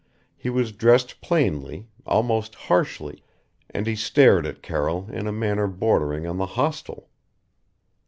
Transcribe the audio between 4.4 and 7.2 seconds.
at Carroll in a manner bordering on the hostile.